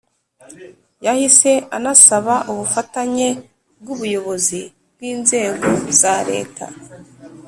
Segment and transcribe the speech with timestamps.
[1.05, 3.29] yahise anasaba ubufatanye
[3.81, 4.61] bw’ubuyobozi
[4.93, 5.67] bw’inzego
[5.99, 6.65] za leta